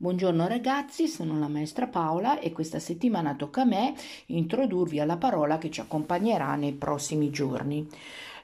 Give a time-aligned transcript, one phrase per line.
[0.00, 3.94] Buongiorno ragazzi, sono la maestra Paola e questa settimana tocca a me
[4.26, 7.84] introdurvi alla parola che ci accompagnerà nei prossimi giorni.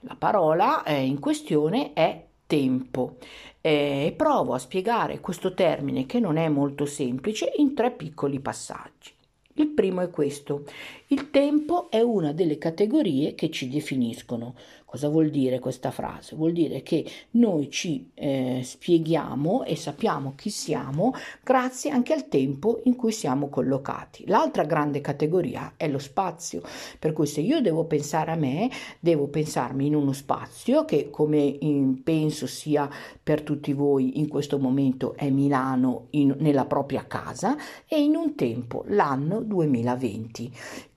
[0.01, 3.19] La parola eh, in questione è tempo
[3.61, 9.13] e provo a spiegare questo termine che non è molto semplice in tre piccoli passaggi.
[9.57, 10.65] Il primo è questo.
[11.07, 14.57] Il tempo è una delle categorie che ci definiscono.
[14.95, 16.37] Cosa vuol dire questa frase?
[16.37, 21.13] Vuol dire che noi ci eh, spieghiamo e sappiamo chi siamo
[21.43, 24.23] grazie anche al tempo in cui siamo collocati.
[24.29, 26.63] L'altra grande categoria è lo spazio,
[27.01, 31.41] per cui se io devo pensare a me, devo pensarmi in uno spazio che come
[31.41, 32.89] in, penso sia
[33.21, 37.57] per tutti voi in questo momento è Milano in, nella propria casa
[37.89, 40.53] e in un tempo, l'anno 2020.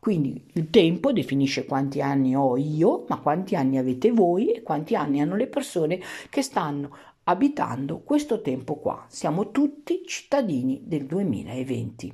[0.08, 4.96] Quindi il tempo definisce quanti anni ho io, ma quanti anni avete voi e quanti
[4.96, 9.06] anni hanno le persone che stanno abitando questo tempo qua.
[9.08, 12.14] Siamo tutti cittadini del 2020.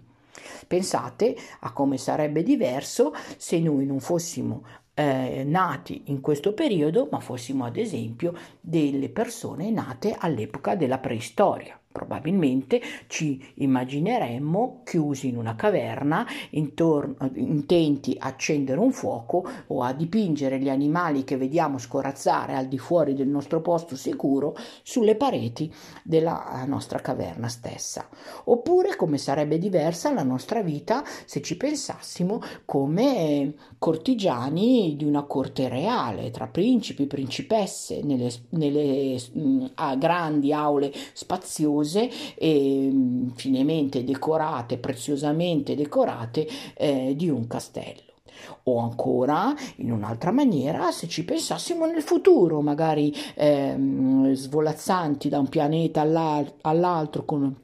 [0.68, 4.64] Pensate a come sarebbe diverso se noi non fossimo
[4.96, 11.80] eh, nati in questo periodo, ma fossimo ad esempio delle persone nate all'epoca della preistoria.
[11.94, 19.94] Probabilmente ci immagineremmo chiusi in una caverna, intorno, intenti a accendere un fuoco o a
[19.94, 25.72] dipingere gli animali che vediamo scorazzare al di fuori del nostro posto sicuro sulle pareti
[26.04, 28.10] della nostra caverna stessa.
[28.46, 35.70] Oppure come sarebbe diversa la nostra vita se ci pensassimo come cortigiani di una corte
[35.70, 39.66] reale, tra principi, principesse, nelle, nelle mh,
[40.00, 48.02] grandi aule spaziose luminose e mm, finemente decorate, preziosamente decorate eh, di un castello.
[48.64, 53.76] O ancora, in un'altra maniera, se ci pensassimo nel futuro, magari eh,
[54.34, 57.63] svolazzanti da un pianeta all'altro con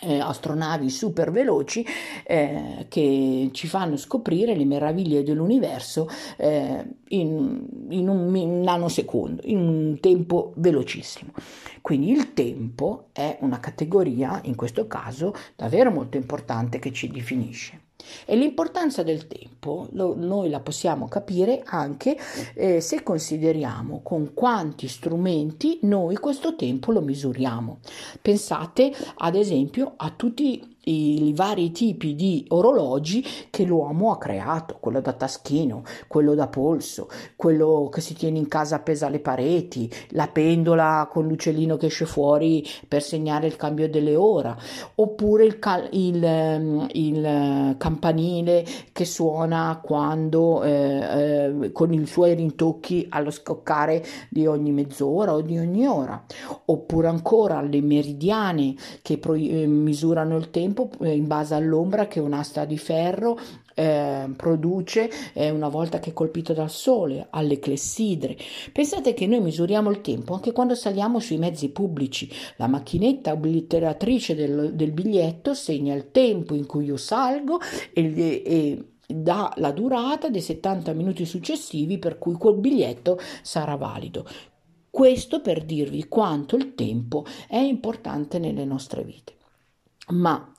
[0.00, 1.84] eh, astronavi super veloci
[2.24, 9.42] eh, che ci fanno scoprire le meraviglie dell'universo eh, in, in, un, in, un, nanosecondo,
[9.44, 11.32] in un tempo velocissimo.
[11.80, 17.87] Quindi il tempo è una categoria, in questo caso, davvero molto importante che ci definisce.
[18.24, 22.16] E l'importanza del tempo lo, noi la possiamo capire anche
[22.54, 27.80] eh, se consideriamo con quanti strumenti noi questo tempo lo misuriamo.
[28.22, 35.00] Pensate ad esempio a tutti i vari tipi di orologi che l'uomo ha creato, quello
[35.00, 40.28] da taschino, quello da polso, quello che si tiene in casa appesa alle pareti, la
[40.28, 44.56] pendola con l'uccellino che esce fuori per segnare il cambio delle ore,
[44.96, 52.34] oppure il, cal- il, ehm, il campanile che suona quando eh, eh, con i suoi
[52.34, 56.24] rintocchi allo scoccare di ogni mezz'ora o di ogni ora,
[56.66, 62.06] oppure ancora le meridiane che pro- eh, misurano il tempo tempo eh, in base all'ombra
[62.06, 63.38] che un'asta di ferro
[63.74, 68.36] eh, produce eh, una volta che è colpito dal sole, alle clessidre.
[68.72, 72.30] Pensate che noi misuriamo il tempo anche quando saliamo sui mezzi pubblici.
[72.56, 77.60] La macchinetta oblitteratrice del, del biglietto segna il tempo in cui io salgo
[77.92, 84.26] e, e dà la durata dei 70 minuti successivi per cui quel biglietto sarà valido.
[84.90, 89.37] Questo per dirvi quanto il tempo è importante nelle nostre vite.
[90.10, 90.52] Ma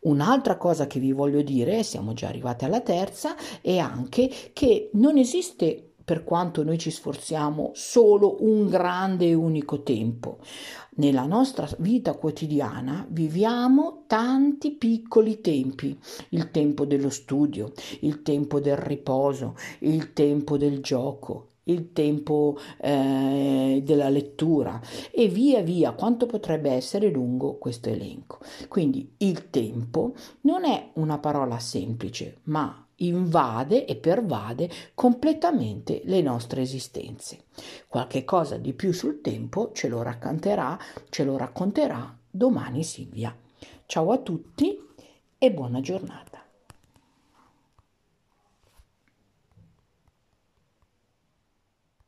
[0.00, 5.16] un'altra cosa che vi voglio dire, siamo già arrivati alla terza, è anche che non
[5.16, 10.38] esiste per quanto noi ci sforziamo, solo un grande e unico tempo.
[10.96, 15.96] Nella nostra vita quotidiana viviamo tanti piccoli tempi,
[16.30, 17.70] il tempo dello studio,
[18.00, 25.60] il tempo del riposo, il tempo del gioco, il tempo eh, della lettura e via
[25.62, 28.38] via quanto potrebbe essere lungo questo elenco.
[28.68, 36.62] Quindi il tempo non è una parola semplice, ma invade e pervade completamente le nostre
[36.62, 37.44] esistenze.
[37.88, 40.78] Qualche cosa di più sul tempo ce lo racconterà,
[41.08, 43.34] ce lo racconterà domani Silvia.
[43.86, 44.78] Ciao a tutti
[45.36, 46.29] e buona giornata.